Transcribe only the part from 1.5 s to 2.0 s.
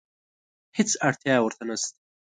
نشته.